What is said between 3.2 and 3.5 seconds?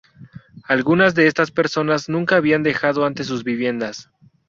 sus